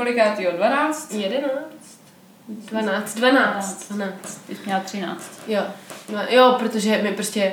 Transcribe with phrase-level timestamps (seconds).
[0.00, 1.14] kolikátýho, 12?
[1.14, 1.50] 11.
[2.48, 4.40] 12, 12, 12.
[4.46, 5.40] Ty jsi měla 13.
[5.48, 5.62] Jo,
[6.12, 7.52] no, jo, protože my prostě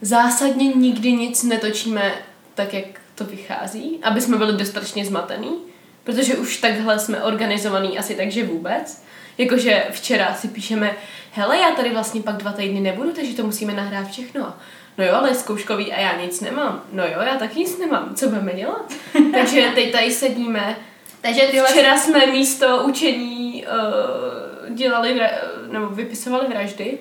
[0.00, 2.12] zásadně nikdy nic netočíme
[2.54, 2.84] tak, jak
[3.14, 5.58] to vychází, aby jsme byli dostatečně zmatený,
[6.04, 9.04] protože už takhle jsme organizovaný asi takže vůbec.
[9.38, 10.96] Jakože včera si píšeme,
[11.32, 14.54] hele, já tady vlastně pak dva týdny nebudu, takže to musíme nahrát všechno.
[14.98, 16.82] No jo, ale je zkouškový a já nic nemám.
[16.92, 18.14] No jo, já taky nic nemám.
[18.14, 18.92] Co budeme dělat?
[19.32, 20.76] takže teď tady sedíme.
[21.20, 21.68] Takže tyhle...
[21.68, 25.38] Včera jsme místo učení uh, dělali, vra-
[25.72, 26.98] nebo vypisovali vraždy.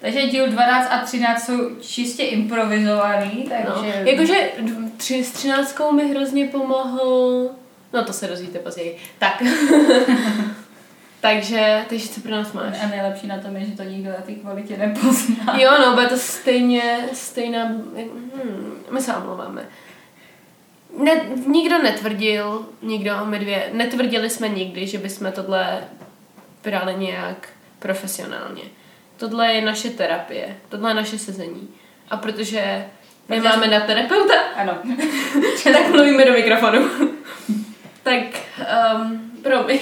[0.00, 4.02] Takže díl 12 a 13 jsou čistě improvizovaný, No, takže...
[4.10, 7.50] jakože d- tři, s třináctkou mi hrozně pomohl,
[7.92, 8.96] no to se dozvíte později.
[9.18, 9.42] Tak.
[11.20, 12.74] takže, takže co pro nás máš?
[12.84, 15.56] A nejlepší na tom je, že to nikdo na té kvalitě nepozná.
[15.60, 19.62] Jo, no, bude to stejně, stejná, hmm, my se omlouváme.
[20.98, 25.84] Ne, nikdo netvrdil, nikdo, my dvě, netvrdili jsme nikdy, že bychom tohle
[26.64, 28.62] brali nějak profesionálně.
[29.16, 31.68] Tohle je naše terapie, tohle je naše sezení.
[32.10, 32.86] A protože
[33.28, 34.78] my máme na terapeuta, Ano.
[35.64, 36.88] tak mluvíme do mikrofonu.
[38.02, 38.22] tak,
[38.94, 39.78] um, promiň,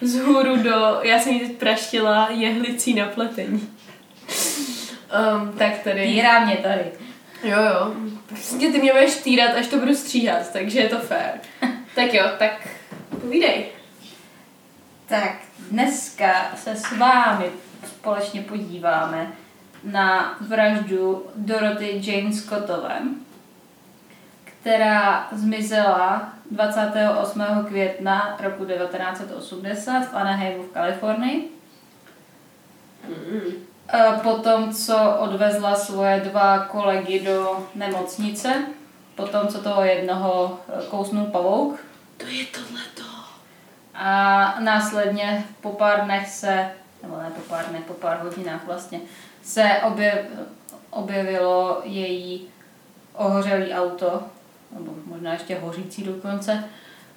[0.00, 3.68] z hůru do, já jsem jí teď praštila jehlicí na pletení.
[5.38, 6.06] Um, tak tady.
[6.06, 7.05] Týrá mě tady.
[7.46, 7.94] Jo, jo.
[8.26, 11.40] Prostě ty mě budeš týrat, až to budu stříhat, takže je to fér.
[11.94, 12.68] tak jo, tak
[13.20, 13.66] povídej.
[15.06, 15.36] Tak
[15.70, 17.50] dneska se s vámi
[17.86, 19.32] společně podíváme
[19.84, 23.02] na vraždu Dorothy Jane Scottové,
[24.44, 27.42] která zmizela 28.
[27.68, 31.50] května roku 1980 v Anaheimu v Kalifornii.
[33.04, 33.75] E,
[34.22, 38.66] Potom, co odvezla svoje dva kolegy do nemocnice,
[39.14, 41.78] potom, co toho jednoho e, kousnul pavouk,
[42.16, 43.02] To je tohleto.
[43.94, 46.70] a následně po pár dnech se,
[47.02, 49.00] nebo ne po pár dnech, po pár hodinách vlastně,
[49.42, 50.18] se objev,
[50.90, 52.48] objevilo její
[53.14, 54.22] ohořelý auto,
[54.70, 56.64] nebo možná ještě hořící dokonce,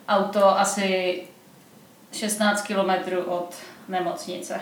[0.08, 1.24] auto asi
[2.12, 3.56] 16 kilometrů od
[3.88, 4.62] nemocnice.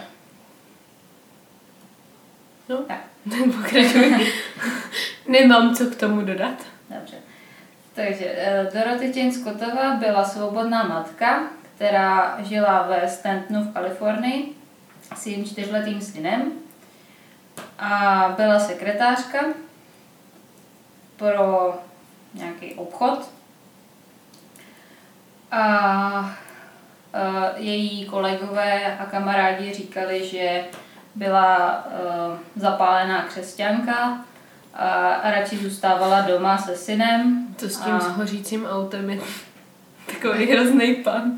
[2.70, 3.00] No, Tak.
[3.56, 4.34] pokračuj.
[5.28, 6.54] Nemám co k tomu dodat.
[6.90, 7.16] Dobře.
[7.94, 11.44] Takže eh, Dorothy Jane Scottová byla svobodná matka,
[11.76, 14.56] která žila ve Stantonu v Kalifornii
[15.16, 16.52] s jejím čtyřletým synem
[17.80, 19.40] a byla sekretářka
[21.18, 21.74] pro
[22.34, 23.30] nějaký obchod
[25.52, 26.36] a
[27.14, 30.66] eh, její kolegové a kamarádi říkali, že
[31.18, 34.26] byla eh, zapálená křesťanka
[34.74, 37.48] a radši zůstávala doma se synem.
[37.60, 39.20] To s tím A- hořícím autem je
[40.06, 41.32] takový hrozný pan.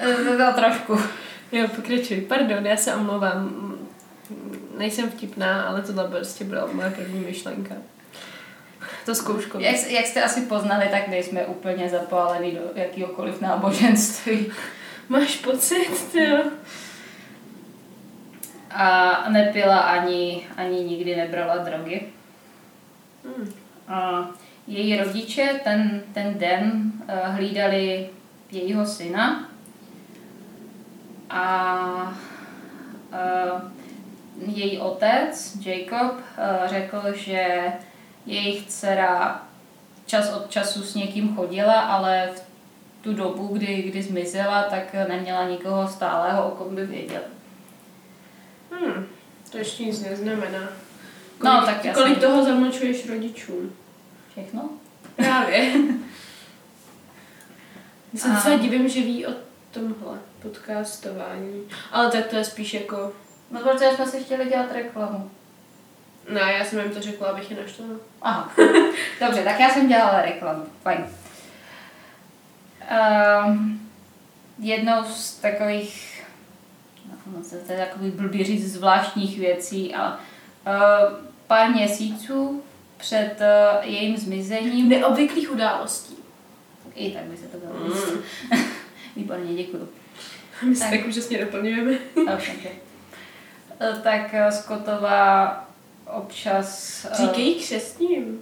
[0.00, 0.98] Eh, To trošku.
[1.52, 2.20] Jo, pokračuj.
[2.20, 3.50] Pardon, já se omlouvám.
[4.78, 7.74] Nejsem vtipná, ale tohle prostě byla moje první myšlenka.
[9.06, 9.58] To zkouško.
[9.58, 14.52] Jak, jak jste asi poznali, tak nejsme úplně zapálení do jakýhokoliv náboženství.
[15.08, 16.38] Máš pocit, jo?
[18.70, 22.02] A nepila ani, ani nikdy nebrala drogy.
[23.24, 23.52] Hmm.
[23.88, 24.26] A
[24.66, 28.10] její rodiče ten, ten den eh, hlídali
[28.50, 29.48] jejího syna
[31.30, 32.14] a
[33.12, 33.60] eh,
[34.46, 37.62] její otec, Jacob, eh, řekl, že
[38.26, 39.42] jejich dcera
[40.06, 42.42] čas od času s někým chodila, ale v
[43.02, 47.39] tu dobu, kdy, kdy zmizela, tak neměla nikoho stálého, o kom by věděla.
[48.70, 49.06] Hmm.
[49.52, 50.68] To ještě nic neznamená.
[51.44, 52.02] No, Kolik, tak jasně.
[52.02, 53.72] kolik toho zamlčuješ rodičům?
[54.30, 54.70] Všechno?
[55.16, 55.72] Právě.
[58.12, 59.30] Já se docela divím, že ví o
[59.70, 61.68] tomhle podcastování.
[61.92, 63.12] Ale tak to je spíš jako...
[63.50, 65.30] No, protože jsme si chtěli dělat reklamu.
[66.28, 67.92] Ne, já jsem jim to řekla, abych je naštvala.
[68.22, 68.52] Aha,
[69.20, 71.06] dobře, tak já jsem dělala reklamu, fajn.
[73.46, 73.90] Um,
[74.58, 76.09] jednou z takových, no,
[77.32, 81.16] to to je takový blbý říct, zvláštních věcí, ale uh,
[81.46, 82.62] pár měsíců
[82.96, 86.16] před uh, jejím zmizením, Neobvyklých událostí.
[86.94, 88.12] i tak by se to dalo říct.
[88.52, 88.58] Mm.
[89.16, 89.88] Výborně, děkuju.
[90.62, 90.90] My se Tak.
[90.90, 91.92] tak úžasně doplňujeme.
[92.34, 92.56] Okay.
[93.80, 95.64] Eh, Tak eh, Scottová
[96.06, 97.04] občas...
[97.10, 98.40] eh, Říkej křesním.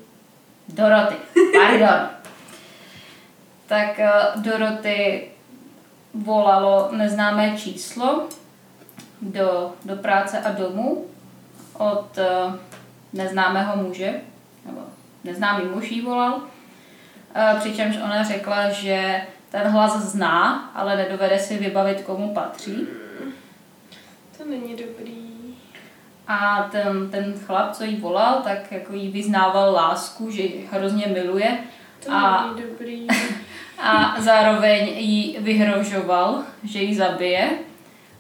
[0.68, 1.14] Doroty,
[1.52, 2.08] pardon.
[3.66, 5.28] tak eh, Doroty
[6.14, 8.28] volalo neznámé číslo
[9.22, 11.06] do, do práce a domů
[11.78, 12.58] od eh,
[13.12, 14.20] neznámého muže,
[14.66, 14.80] nebo
[15.24, 16.40] neznámý muž jí volal
[17.34, 22.86] eh, přičemž ona řekla, že ten hlas zná, ale nedovede si vybavit, komu patří.
[24.38, 25.28] To není dobrý.
[26.28, 31.06] A ten, ten chlap, co jí volal, tak jako jí vyznával lásku, že ji hrozně
[31.06, 31.58] miluje.
[32.04, 33.06] To A- není dobrý.
[33.82, 37.58] A zároveň jí vyhrožoval, že ji zabije.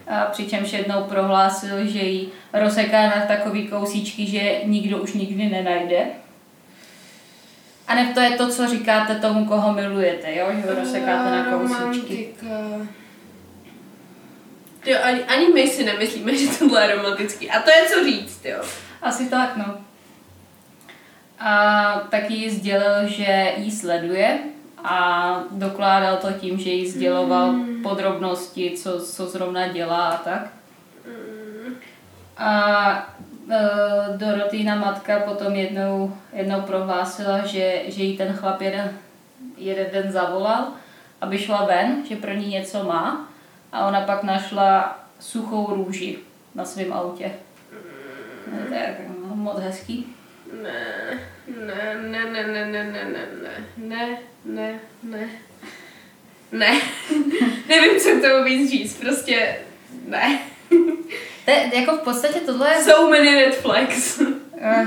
[0.08, 6.06] A přičemž jednou prohlásil, že ji rozseká na takový kousíčky, že nikdo už nikdy nenajde.
[7.88, 10.46] A ne, to je to, co říkáte tomu, koho milujete, jo?
[10.52, 12.28] Že ho rozsekáte na kousíčky.
[12.42, 12.98] Romantika.
[14.86, 17.50] Jo, ani, ani my si nemyslíme, že tohle je romantický.
[17.50, 18.62] A to je co říct, jo.
[19.02, 19.78] Asi tak, no.
[21.38, 24.38] A taky sdělil, že jí sleduje
[24.84, 30.48] a dokládal to tím, že jí sděloval podrobnosti, co, co zrovna dělá a tak.
[32.36, 33.14] A
[33.50, 33.58] e,
[34.16, 38.90] Dorotýna matka potom jednou, jednou prohlásila, že, že jí ten chlap jeden,
[39.56, 40.66] jeden den zavolal,
[41.20, 43.28] aby šla ven, že pro ní něco má.
[43.72, 46.18] A ona pak našla suchou růži
[46.54, 47.30] na svém autě.
[48.68, 48.96] To je
[49.28, 50.17] no, moc hezký.
[50.52, 53.26] Ne, ne, ne, ne, ne, ne, ne, ne,
[53.76, 55.28] ne, ne, ne, ne,
[56.52, 56.80] ne.
[57.68, 59.56] Nevím, co k tomu víc říct, prostě
[60.06, 60.38] ne.
[61.44, 62.84] To je, jako v podstatě tohle je...
[62.84, 64.20] So many red flags.
[64.60, 64.86] eh,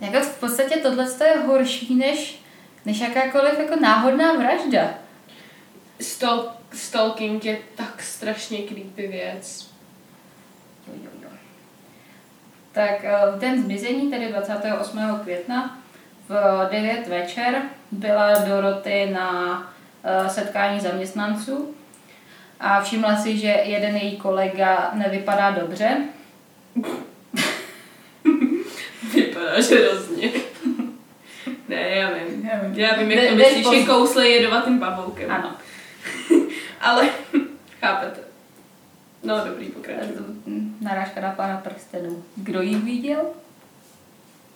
[0.00, 2.42] jako v podstatě tohle je horší než,
[2.84, 4.94] než jakákoliv jako náhodná vražda.
[6.00, 9.70] Stalk, stalking je tak strašně creepy věc.
[10.88, 11.27] Jo, jo, jo.
[12.78, 15.20] Tak eh, v den zmizení, tedy 28.
[15.22, 15.78] května,
[16.28, 19.62] v 9 večer byla Doroty na
[20.04, 21.74] eh, setkání zaměstnanců
[22.60, 25.96] a všimla si, že jeden její kolega nevypadá dobře.
[29.14, 30.30] Vypadá, že hrozně.
[31.68, 32.48] Ne, já vím.
[32.52, 32.74] Já vím.
[32.74, 35.30] Já vím, jak to myslíš, že kousle jedovatým pavoukem.
[35.30, 35.54] Ano.
[36.80, 37.08] Ale,
[37.80, 38.27] chápete.
[39.28, 40.16] No, dobrý, pokračuj.
[40.80, 42.24] Narážka na pána prstenů.
[42.36, 43.24] Kdo ji viděl?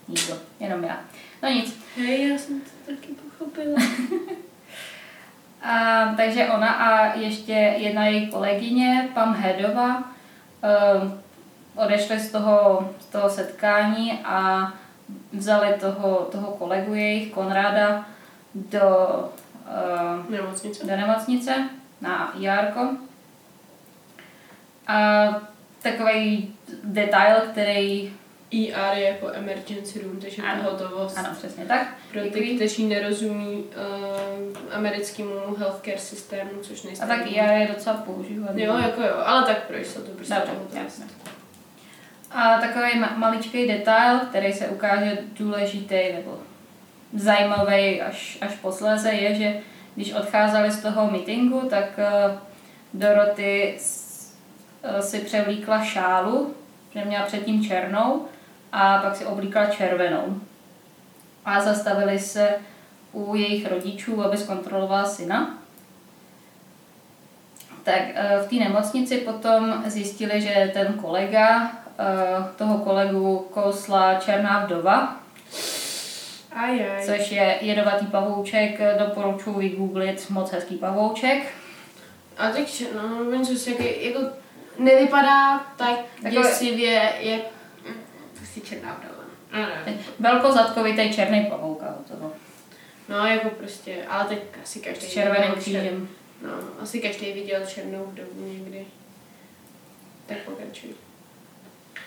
[0.08, 1.00] Nikdo, jenom já.
[1.42, 1.78] No nic.
[1.96, 3.78] Hej, já jsem to taky pochopila.
[5.62, 11.20] A, takže ona a ještě jedna její kolegyně, Pam Hedova, um,
[11.74, 14.72] odešly z toho, z toho setkání a
[15.32, 18.04] vzali toho, toho kolegu jejich, Konráda,
[18.54, 18.80] do,
[19.66, 20.86] uh, Nemocnice.
[20.86, 21.68] do nemocnice
[22.00, 22.96] na Jarko.
[24.86, 25.28] A
[25.82, 28.12] takový detail, který,
[28.52, 30.62] ER je jako emergency room, takže Ano.
[30.64, 31.18] pohotovost.
[31.18, 32.56] ano, přesně tak, Pro ty, Děkuji.
[32.56, 37.04] kteří nerozumí uh, americkému healthcare systému, což nejste.
[37.04, 38.62] a tak IR je docela používaný.
[38.62, 41.04] Jo, jako jo, ale tak pro jistotu prostě Dobře, jasně.
[42.30, 46.38] A takový ma- maličký detail, který se ukáže důležitý nebo
[47.16, 49.60] zajímavý až, až posléze, je, že
[49.94, 52.04] když odcházeli z toho meetingu, tak uh,
[52.34, 52.38] eh,
[55.00, 56.54] si převlíkla šálu,
[56.94, 58.26] že měla předtím černou
[58.72, 60.40] a pak si oblíkla červenou.
[61.44, 62.54] A zastavili se
[63.12, 65.58] u jejich rodičů, aby zkontrolovala syna.
[67.82, 74.64] Tak eh, v té nemocnici potom zjistili, že ten kolega, eh, toho kolegu kousla černá
[74.64, 75.16] vdova,
[76.52, 77.06] Ajaj.
[77.06, 81.52] což je jedovatý pavouček, doporučuji vygooglit, moc hezký pavouček.
[82.38, 82.64] A tak,
[82.94, 84.41] no, vím, co jako, jako
[84.78, 87.40] nevypadá tak Jako- děsivě, jak
[88.36, 89.22] prostě černá vdova.
[89.52, 89.94] No, ne.
[90.18, 92.32] Velkozadkovitý černý pavouk, ale toho.
[93.08, 96.08] No, jako prostě, ale tak asi každý S červeným viděl čer- křížem.
[96.42, 96.50] No,
[96.82, 98.86] asi každý viděl černou vdovu někdy.
[100.26, 100.90] Tak pokračuj.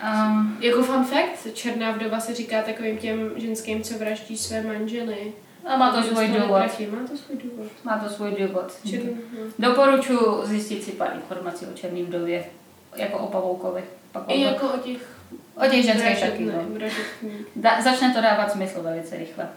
[0.03, 5.33] Um, Jako fun fact, černá vdova se říká takovým těm ženským, co vraždí své manžely.
[5.65, 6.49] A má to svůj důvod.
[6.49, 7.71] Má to svůj důvod.
[7.83, 8.73] Má to svůj důvod.
[8.89, 9.17] Černý.
[9.59, 12.45] Doporučuji zjistit si pár informací o černém vdově,
[12.95, 13.83] jako o pavoukovi.
[14.11, 15.15] Pak I jako o těch
[15.55, 16.45] o těch ženských taky.
[16.45, 16.53] No.
[17.55, 19.47] Da, začne to dávat smysl velice rychle.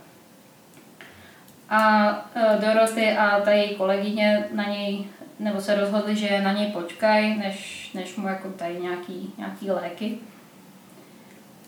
[1.70, 5.04] A e, Doroty a ta její kolegyně na něj,
[5.38, 10.18] nebo se rozhodli, že na něj počkají, než, než mu jako dají nějaký, nějaký léky.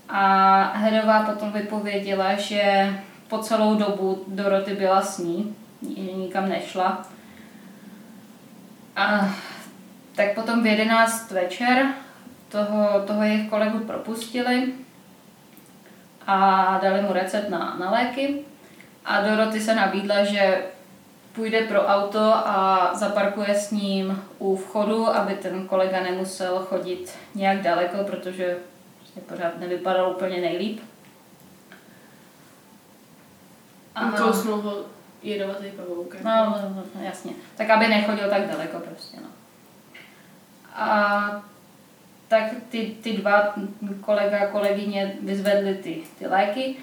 [0.09, 2.95] A Hedová potom vypověděla, že
[3.31, 5.57] po celou dobu Doroty byla s ní,
[6.17, 7.07] nikam nešla.
[8.97, 9.35] A
[10.15, 11.87] tak potom v 11 večer
[12.49, 14.75] toho, toho jejich kolegu propustili
[16.27, 18.45] a dali mu recept na, na léky.
[19.05, 20.63] A Doroty se nabídla, že
[21.33, 27.63] půjde pro auto a zaparkuje s ním u vchodu, aby ten kolega nemusel chodit nějak
[27.63, 28.57] daleko, protože
[29.29, 30.81] pořád nevypadal úplně nejlíp.
[33.95, 34.85] A, Kousnul ho
[35.23, 36.15] jedovatý pavouk.
[36.15, 36.29] jako.
[36.29, 37.33] No, no, no, no, jasně.
[37.57, 39.29] Tak aby nechodil tak daleko prostě, no.
[40.75, 41.43] A
[42.29, 43.55] tak ty, ty dva
[44.01, 46.77] kolega a kolegyně vyzvedli ty, ty léky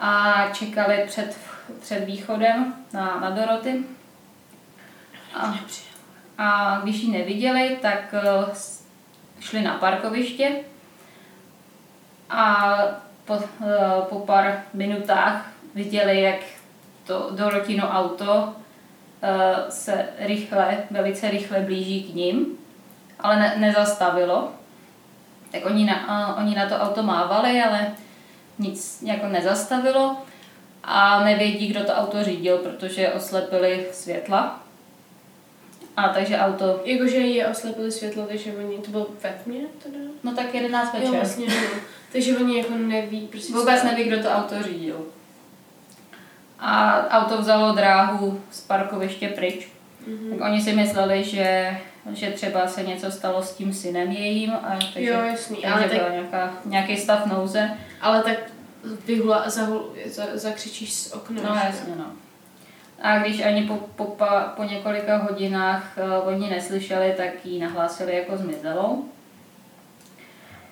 [0.00, 1.38] a čekali před,
[1.80, 3.84] před východem na, na Doroty.
[5.34, 5.54] A,
[6.38, 8.54] a když ji neviděli, tak eh,
[9.40, 10.50] šli na parkoviště
[12.30, 12.66] a
[13.24, 16.40] po, eh, po pár minutách viděli, jak
[17.06, 18.52] to Dorotino auto
[19.22, 22.46] eh, se rychle, velice rychle blíží k ním,
[23.20, 24.52] ale ne, nezastavilo.
[25.52, 27.92] Tak oni na, oni na to auto mávali, ale
[28.58, 30.16] nic jako nezastavilo
[30.84, 34.62] a nevědí, kdo to auto řídil, protože oslepili světla.
[35.96, 39.98] A takže auto, Jakože je oslepili světlo, takže oni, to bylo ve tmě teda?
[40.24, 41.14] no tak 11 Jo, večer.
[41.16, 41.80] vlastně, no.
[42.12, 45.06] Takže oni jako neví, prostě Vůbec neví, kdo to auto řídil.
[46.60, 49.68] A auto vzalo dráhu z parkoviště pryč.
[50.06, 50.30] Mhm.
[50.30, 51.78] Tak oni si mysleli, že,
[52.12, 55.88] že třeba se něco stalo s tím synem jejím, a takže, Jo, jasný, takže ale
[55.88, 57.70] byl tak, nějaká, nějaký stav nouze.
[58.00, 58.36] ale tak
[59.06, 61.42] vyhula, zahul, za, zakřičíš z okna.
[61.48, 62.04] No jasně, no.
[63.02, 65.84] A když ani po, po, pa- po několika hodinách
[66.22, 69.04] uh, oni neslyšeli, tak ji nahlásili jako zmizelou.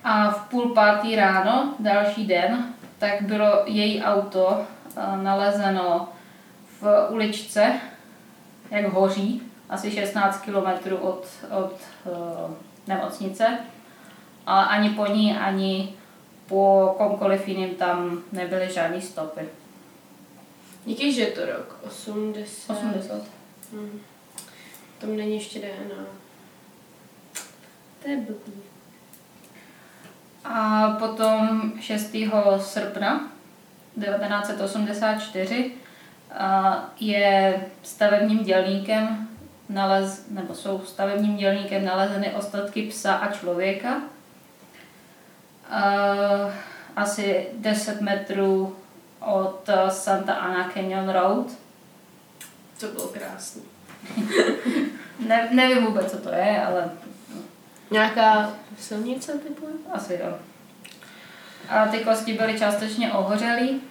[0.03, 2.65] A v půl pátý ráno, další den,
[2.99, 4.61] tak bylo její auto
[5.21, 6.09] nalezeno
[6.81, 7.79] v uličce,
[8.71, 11.73] jak hoří, asi 16 km od, od
[12.05, 12.53] uh,
[12.87, 13.57] nemocnice.
[14.45, 15.95] Ale ani po ní, ani
[16.47, 19.41] po komkoliv jiným tam nebyly žádné stopy.
[20.85, 21.79] Jaký že je to rok?
[21.87, 22.73] 80?
[22.73, 23.23] 80.
[23.71, 23.99] Hmm.
[24.97, 26.05] Tam není ještě DNA.
[28.03, 28.53] To je blbý.
[30.45, 32.15] A potom 6.
[32.57, 33.31] srpna
[33.99, 35.71] 1984
[36.33, 39.27] a je stavebním dělníkem
[39.69, 44.01] nalez, nebo jsou stavebním dělníkem nalezeny ostatky psa a člověka.
[45.69, 45.93] A
[46.95, 48.75] asi 10 metrů
[49.19, 51.47] od Santa Ana Canyon Road.
[52.79, 53.61] To bylo krásný.
[55.27, 56.89] Ne, nevím vůbec, co to je, ale
[57.91, 59.67] Nějaká silnice typu?
[59.91, 60.39] Asi jo.
[61.69, 63.81] A ty kosti byly částečně ohořelý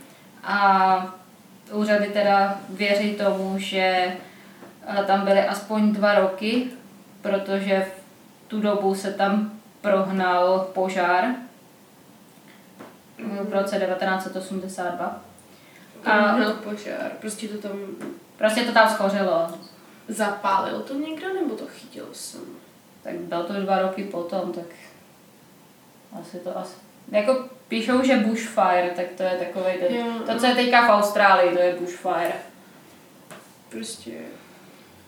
[0.44, 1.14] a
[1.72, 4.16] úřady teda věří tomu, že
[4.86, 6.70] eh, tam byly aspoň dva roky,
[7.22, 11.24] protože v tu dobu se tam prohnal požár
[13.42, 15.20] v roce 1982.
[16.04, 17.10] A měl požár.
[17.20, 17.78] Prostě to tam
[18.36, 19.48] prostě to tam schořelo.
[20.08, 22.40] zapálil to někdo, nebo to chytil jsem?
[23.02, 24.64] Tak bylo to dva roky potom, tak
[26.20, 26.74] asi to asi...
[27.10, 29.94] Jako píšou, že bushfire, tak to je takový ten...
[29.94, 32.32] Jo, To, co je teďka v Austrálii, to je bushfire.
[33.68, 34.10] Prostě,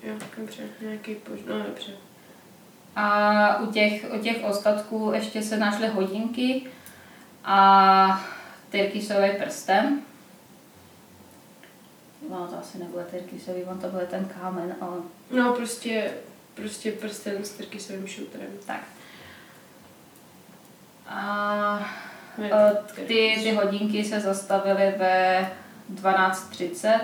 [0.03, 1.93] jo, dobře, nějaký požár, no dobře.
[2.97, 6.67] A u těch, u těch ostatků ještě se našly hodinky
[7.45, 8.25] a
[8.71, 10.01] tyrkysový prsten.
[12.31, 14.97] No to asi nebude tyrkysový, on to byl ten kámen, ale
[15.31, 16.11] No prostě,
[16.55, 18.49] prostě prsten s tyrkysovým šutrem.
[18.67, 18.81] tak.
[21.07, 21.91] A
[23.07, 25.51] Ty, ty hodinky se zastavily ve
[25.95, 27.01] 12.30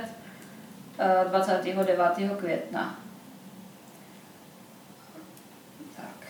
[0.99, 2.37] eh, 29.
[2.39, 2.99] května.
[5.97, 6.27] Tak.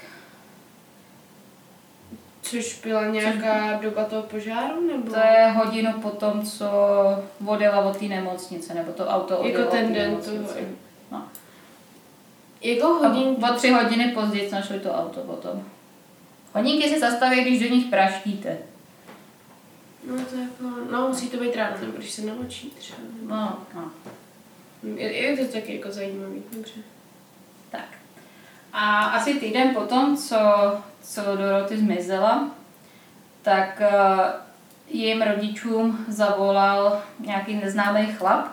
[2.43, 5.13] Což byla nějaká doba toho požáru, nebo?
[5.13, 6.69] To je hodinu po tom, co
[7.47, 10.37] odjela od té nemocnice, nebo to auto odjelo jako od té ten den toho.
[11.11, 11.29] No.
[12.61, 15.65] Jako A hodin, o tři hodiny později našli to auto potom.
[16.53, 18.59] Hodinky se zastaví, když do nich praštíte.
[20.07, 22.99] No to jako, no musí to být ráno, nebo když se namočí třeba.
[23.23, 23.91] No, no.
[24.97, 26.81] Je, je to taky jako zajímavý, dobře.
[27.71, 27.89] Tak.
[28.73, 30.37] A asi týden potom, co,
[31.03, 32.51] co Doroty zmizela,
[33.43, 34.21] tak uh,
[34.89, 38.49] jejím rodičům zavolal nějaký neznámý chlap,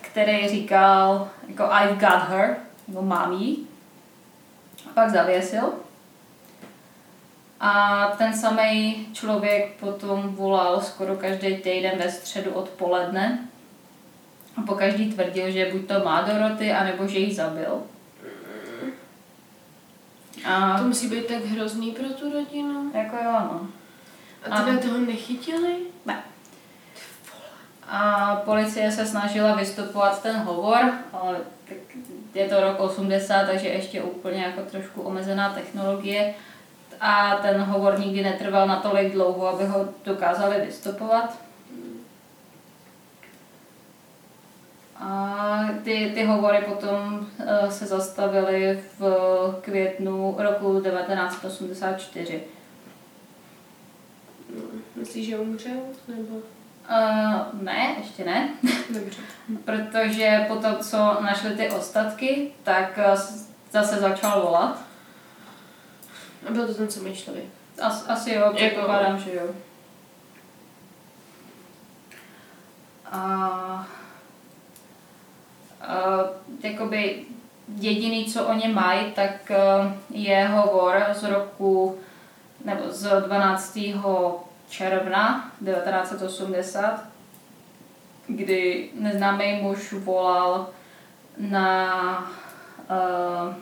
[0.00, 2.56] který říkal jako I've got her,
[2.88, 3.66] nebo mám jí.
[4.86, 5.72] A pak zavěsil.
[7.62, 13.48] A ten samý člověk potom volal skoro každý týden ve středu odpoledne.
[14.56, 17.82] A po každý tvrdil, že buď to má Doroty, anebo že ji zabil.
[20.44, 22.90] A To musí být tak hrozný pro tu rodinu.
[22.94, 23.68] jako jo, no.
[24.50, 25.76] A teda toho nechytili?
[27.88, 31.36] A policie se snažila vystupovat ten hovor, ale
[31.68, 31.78] tak
[32.34, 36.34] je to rok 80, takže ještě úplně jako trošku omezená technologie.
[37.04, 41.38] A ten hovor nikdy netrval natolik dlouho, aby ho dokázali vystupovat.
[44.96, 49.04] A ty, ty hovory potom uh, se zastavily v
[49.60, 52.40] květnu roku 1984.
[54.96, 55.80] Myslíš, že umřel?
[56.08, 56.36] Nebo...
[56.36, 58.48] Uh, ne, ještě ne.
[58.90, 59.22] Dobře.
[59.64, 63.20] Protože po to, co našli ty ostatky, tak uh,
[63.70, 64.91] zase začal volat.
[66.48, 67.44] A byl to ten samý člověk?
[67.82, 69.46] As, asi jo, předpokládám, že jo.
[73.04, 73.18] A,
[75.80, 75.96] a
[76.62, 77.24] jakoby
[77.76, 79.52] jediný, co o něm mají, tak
[80.10, 81.98] je hovor z roku,
[82.64, 83.78] nebo z 12.
[84.68, 87.04] června 1980,
[88.26, 90.68] kdy neznámý muž volal
[91.38, 92.32] na
[92.90, 93.54] uh,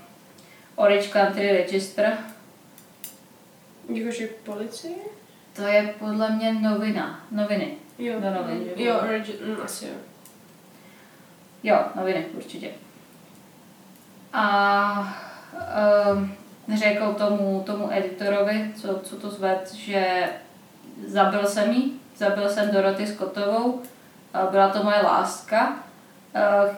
[0.76, 2.18] Orange Country Register.
[3.92, 4.94] Jakože policie?
[5.56, 7.74] To je podle mě novina, noviny.
[7.98, 8.20] Jo.
[8.20, 9.94] Do novin, Jo, regi- mm, asi jo.
[11.62, 12.70] Jo, noviny určitě.
[14.32, 15.16] A
[16.12, 16.34] um,
[16.78, 20.28] řekl tomu, tomu editorovi, co, co to zved, že
[21.06, 23.82] zabil jsem jí, zabil jsem Doroty Scottovou,
[24.50, 25.76] byla to moje láska,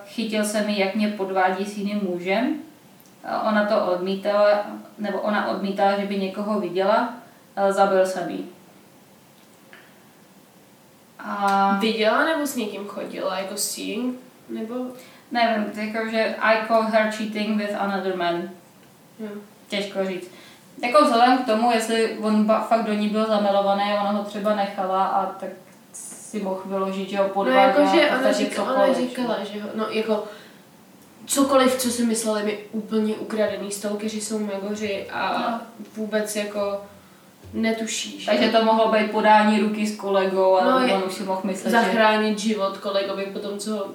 [0.07, 2.57] chytil jsem ji, jak mě podvádí s jiným mužem,
[3.49, 4.67] ona to odmítala,
[4.99, 7.15] nebo ona odmítala, že by někoho viděla,
[7.71, 8.49] zabil jsem ji.
[11.19, 11.77] A...
[11.81, 14.19] Viděla nebo s někým chodila, jako seeing?
[14.49, 14.75] Nebo?
[15.31, 18.35] Nevím, jako, že I call her cheating with another man.
[19.21, 19.43] Hmm.
[19.69, 20.31] Těžko říct.
[20.83, 25.05] Jako vzhledem k tomu, jestli on fakt do ní byl zamilovaný, ona ho třeba nechala
[25.05, 25.49] a tak
[25.93, 27.73] si mohl vyložit, že ho podváděla.
[27.79, 30.25] No jako, že ona, říka, ona říkala, že ho, no jako
[31.27, 35.61] cokoliv, co si mysleli, mi úplně ukradený stalkeři jsou megoři a no.
[35.97, 36.81] vůbec jako
[37.53, 38.25] netušíš.
[38.25, 41.71] Takže to mohlo být podání ruky s kolegou, ale no, on už si mohl myslet,
[41.71, 42.49] Zachránit že...
[42.49, 43.91] život kolegovi po tom, co...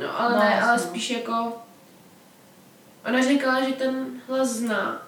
[0.00, 1.52] No ale no, ne, ale spíš jako...
[3.08, 5.02] Ona říkala, že ten hlas zná.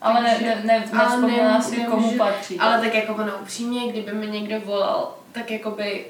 [0.00, 2.58] Ale ne, ne, ne, nevzpomněla si, komu patří.
[2.58, 6.06] Ale tak jako ono upřímně, kdyby mi někdo volal, tak jako by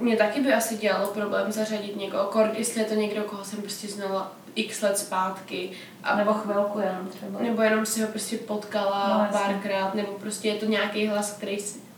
[0.00, 3.62] mě taky by asi dělalo problém zařadit někoho, kord, jestli je to někdo, koho jsem
[3.62, 5.70] prostě znala x let zpátky.
[6.02, 7.40] A, nebo chvilku jenom třeba.
[7.40, 11.58] Nebo jenom si ho prostě potkala no, párkrát, nebo prostě je to nějaký hlas, který
[11.58, 11.88] si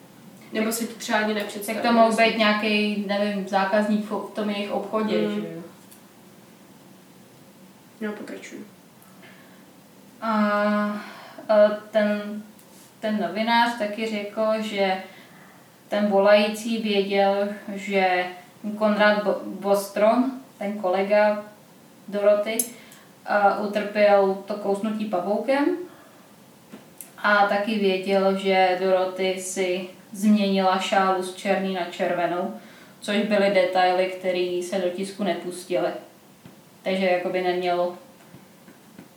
[0.53, 1.83] nebo si to třeba ani nepředstavuje.
[1.83, 5.35] Tak to mohl být nějaký, nevím, zákazník v tom jejich obchodě, mm.
[5.35, 5.63] že jo?
[8.01, 8.65] No, pokračuju.
[10.21, 10.31] A,
[11.49, 11.55] a
[11.91, 12.43] ten,
[13.01, 15.03] ten novinář taky řekl, že
[15.91, 18.25] ten volající věděl, že
[18.79, 21.45] Konrad Bostrom, ten kolega
[22.09, 22.59] Doroty,
[23.69, 25.77] utrpěl to kousnutí pavoukem
[27.19, 32.55] a taky věděl, že Doroty si změnila šálu z černý na červenou,
[33.01, 35.91] což byly detaily, které se do tisku nepustily.
[36.83, 37.97] Takže jakoby neměl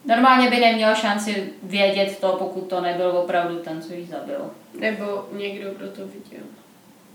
[0.05, 4.51] Normálně by neměl šanci vědět to, pokud to nebyl opravdu ten, co jí zabil.
[4.79, 6.43] Nebo někdo, kdo to viděl.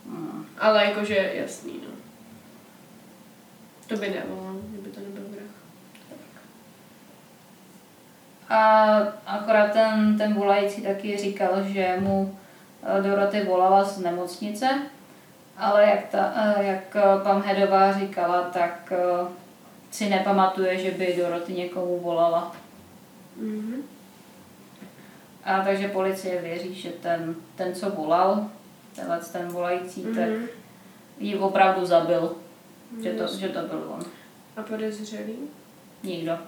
[0.09, 0.47] Hmm.
[0.59, 1.94] Ale jakože jasný, no.
[3.87, 5.51] To by nevolal, kdyby to nebyl vrah.
[8.49, 12.38] A akorát ten, ten volající taky říkal, že mu
[12.83, 14.68] eh, Doroty volala z nemocnice,
[15.57, 18.92] ale jak, ta, eh, jak eh, pan Hedová říkala, tak
[19.90, 22.53] si nepamatuje, že by Doroty někomu volala.
[23.42, 23.83] Mm-hmm.
[25.44, 28.51] A takže policie věří, že ten, ten co volal,
[28.99, 30.15] tenhle ten volající, mm-hmm.
[30.15, 30.51] tak
[31.19, 32.21] ji opravdu zabil.
[32.95, 33.03] Mm-hmm.
[33.03, 34.05] Že, to, že to byl on.
[34.57, 35.37] A podezřelý?
[36.03, 36.39] Nikdo.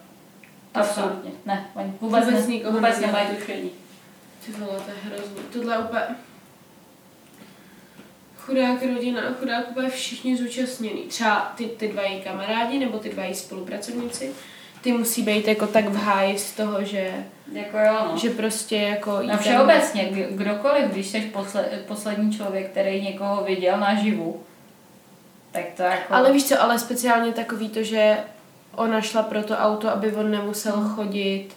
[0.74, 1.30] Absolutně.
[1.46, 3.70] Ne, oni vůbec, vůbec, ne, nikoho vůbec nemají tušení.
[4.46, 5.42] Ty vole, to je hrozný.
[5.52, 6.02] Tohle je úplně...
[8.38, 11.02] Chudák rodina, chudák úplně všichni zúčastnění.
[11.02, 14.32] Třeba ty, ty dva její kamarádi nebo ty dva její spolupracovníci
[14.80, 17.14] ty musí být jako tak v háji z toho, že
[17.52, 18.18] jako jo, no.
[18.18, 19.18] že prostě jako...
[19.22, 24.42] No všeobecně, kdokoliv, když jsi posled, poslední člověk, který někoho viděl naživu,
[25.52, 26.14] tak to jako...
[26.14, 28.16] Ale víš co, ale speciálně takový to, že
[28.74, 30.94] ona šla pro to auto, aby on nemusel hmm.
[30.94, 31.48] chodit,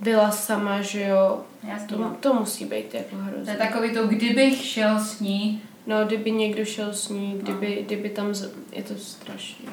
[0.00, 1.40] byla sama, že jo.
[1.68, 1.96] Jasně.
[1.96, 3.44] To, to musí být jako hrozné.
[3.44, 5.62] To je takový to, kdybych šel s ní.
[5.86, 7.82] No, kdyby někdo šel s ní, kdyby, no.
[7.86, 8.34] kdyby tam...
[8.34, 8.54] Z...
[8.72, 9.70] Je to strašné.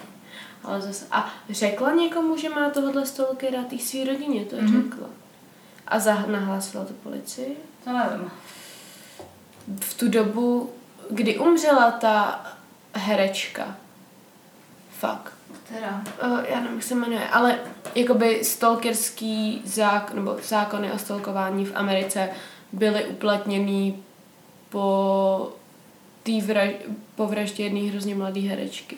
[0.63, 4.83] Ale zase, a řekla někomu, že má tohle stalkera té své rodině, to mm-hmm.
[4.83, 5.07] řekla.
[5.87, 7.57] A zah, nahlásila to policii?
[7.83, 8.31] To nevím.
[9.79, 10.71] V tu dobu,
[11.09, 12.45] kdy umřela ta
[12.93, 13.75] herečka,
[14.99, 15.33] fakt.
[15.63, 16.03] Která?
[16.23, 17.59] Uh, já nevím, jak se jmenuje, ale
[17.95, 22.29] jakoby stalkerský zákon, nebo zákony o stalkování v Americe
[22.71, 24.03] byly uplatněný
[24.69, 25.53] po
[26.45, 26.69] vraž,
[27.15, 28.97] po vraždě jedné hrozně mladé herečky.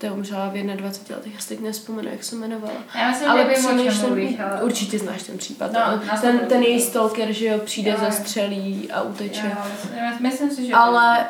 [0.00, 2.74] To umřela v 21 letech, já si teď nespomenu, jak se jmenovala.
[2.98, 4.62] Já myslím, ale že přemýšlím- mluvíš, ale...
[4.62, 5.72] Určitě znáš ten případ.
[5.72, 5.80] No,
[6.20, 8.04] ten, ten její stalker, že jo, přijde, Jo, jo.
[8.10, 9.56] zastřelí a uteče.
[9.96, 10.72] Já myslím si, že...
[10.74, 11.26] Ale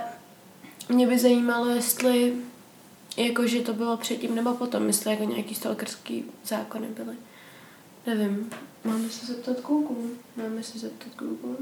[0.88, 2.32] mě by zajímalo, jestli
[3.16, 7.16] jakože to bylo předtím nebo potom, jestli jako nějaký stalkerský zákony byly.
[8.06, 8.50] Nevím.
[8.84, 10.08] Máme se zeptat Google.
[10.36, 11.56] Máme se zeptat Google.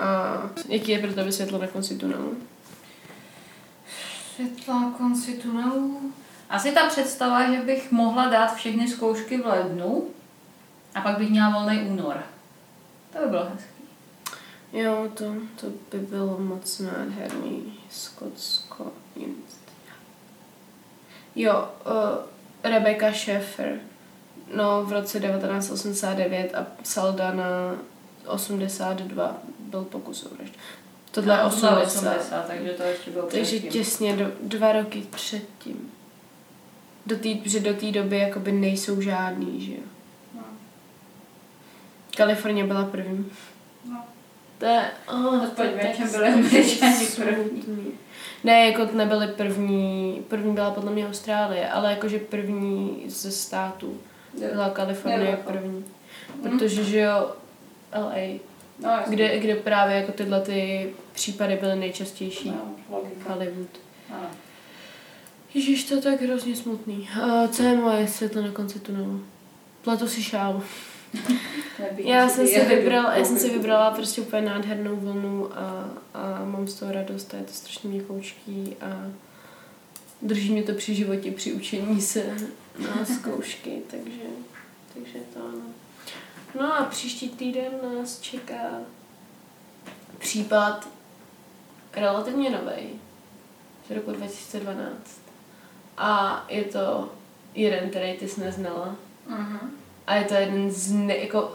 [0.00, 2.36] A jaký je pro tebe světlo na konci tunelu?
[4.34, 6.12] Světla konci tunelu.
[6.50, 10.08] Asi ta představa, že bych mohla dát všechny zkoušky v lednu
[10.94, 12.22] a pak bych měla volný únor.
[13.12, 13.80] To by bylo hezký.
[14.72, 15.24] Jo, to,
[15.60, 17.78] to by bylo moc nádherný.
[17.90, 18.92] Skotsko.
[21.34, 23.80] Jo, uh, Rebecca Schaeffer.
[24.56, 27.44] No, v roce 1989 a Salda na
[28.26, 29.36] 82
[29.70, 30.56] byl pokus o vraždu.
[31.10, 31.84] Tohle je No, 80.
[32.16, 33.70] 80, takže to ještě bylo Takže předtím.
[33.70, 35.90] těsně do, dva roky předtím.
[37.06, 39.80] Do té, že do té doby jakoby nejsou žádný, že jo.
[40.34, 40.42] No.
[42.16, 43.30] Kalifornie byla první.
[43.90, 44.04] No.
[44.58, 47.84] To je, oh, Aspoň to je v tak něčem byli Američani smutný.
[48.44, 54.00] Ne, jako nebyli první, první byla podle mě Austrálie, ale jakože první ze států
[54.52, 55.84] byla Kalifornie první.
[56.34, 56.42] Mhm.
[56.58, 57.32] Protože, že jo,
[57.94, 58.38] LA,
[58.82, 62.50] No, kde, kde právě jako tyhle ty případy byly nejčastější.
[62.50, 63.34] No, logika.
[63.34, 63.68] Hollywood.
[64.10, 64.30] Ano.
[65.54, 67.08] Ježíš, to je tak hrozně smutný.
[67.22, 69.24] A co je moje světlo na konci tunelu?
[69.82, 70.62] Pletu si šálu.
[71.96, 76.68] Já jsem si vybrala, já jsem si vybrala prostě úplně nádhernou vlnu a, a mám
[76.68, 79.10] z toho radost a je to strašně měkoučký a
[80.22, 82.22] drží mě to při životě, při učení se
[82.78, 84.22] na zkoušky, takže,
[84.94, 85.62] takže to ano.
[86.58, 88.70] No a příští týden nás čeká
[90.18, 90.88] případ
[91.96, 92.88] relativně nový
[93.88, 95.20] z roku 2012
[95.98, 97.08] a je to
[97.54, 99.70] jeden, který ty jsi neznala Mhm.
[100.06, 101.52] a je to jeden z, ne, jako,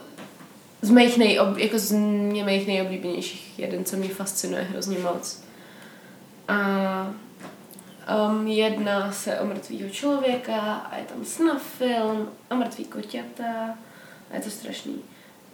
[0.81, 5.43] z mých, nejob, jako z mě mých nejoblíbenějších, jeden, co mě fascinuje hrozně moc.
[6.47, 6.57] A
[8.29, 13.77] um, jedná se o mrtvýho člověka a je tam snad film a mrtvý koťata
[14.31, 15.01] a je to strašný.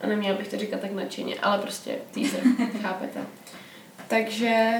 [0.02, 2.40] A neměla bych to říkat tak nadšeně, ale prostě teaser,
[2.82, 3.22] chápete.
[4.08, 4.78] Takže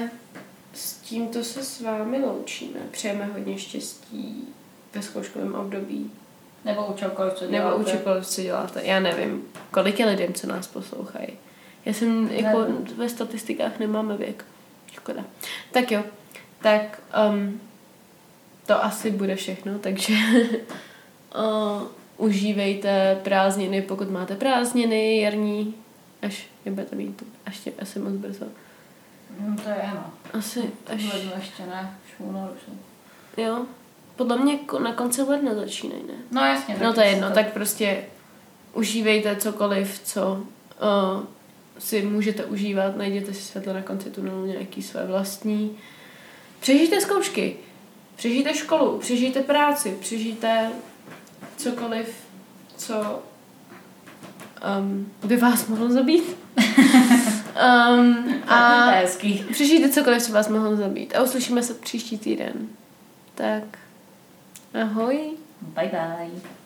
[0.74, 2.80] s tímto se s vámi loučíme.
[2.90, 4.48] Přejeme hodně štěstí
[4.94, 6.10] ve zkouškovém období.
[6.64, 7.76] Nebo u čokoliv, co Nebo děláte.
[7.76, 8.82] u čokoliv, co děláte.
[8.84, 11.28] Já nevím, kolik je lidem, co nás poslouchají.
[11.84, 12.86] Já jsem, jako Nevím.
[12.96, 14.44] ve statistikách nemáme věk.
[14.92, 15.24] Škoda.
[15.72, 16.04] Tak jo,
[16.62, 17.60] tak um,
[18.66, 20.14] to asi bude všechno, takže
[21.36, 21.82] uh,
[22.16, 25.74] užívejte prázdniny, pokud máte prázdniny jarní,
[26.22, 28.44] až je budete mít, až tě, asi moc brzo.
[29.40, 30.12] No, to je, no.
[30.32, 32.54] Asi až, lednu ještě ne, už únoru
[33.36, 33.66] jo.
[34.16, 36.14] Podle mě na konci ledna začínají, ne?
[36.30, 36.76] No jasně.
[36.82, 38.04] No to je jedno, tak prostě
[38.74, 41.24] užívejte cokoliv, co uh,
[41.78, 45.78] si můžete užívat, najděte si světlo na konci tunelu, nějaký své vlastní.
[46.60, 47.56] Přežijte zkoušky,
[48.16, 50.70] přežijte školu, přežijte práci, přežijte
[51.62, 52.14] cokoliv,
[52.76, 53.22] co
[54.78, 56.36] um, by vás mohlo zabít.
[57.96, 59.44] um, a hezký.
[59.52, 61.16] přežijte cokoliv, co vás mohlo zabít.
[61.16, 62.68] A uslyšíme se příští týden.
[63.34, 63.78] Tak,
[64.82, 65.30] ahoj.
[65.60, 66.61] Bye bye.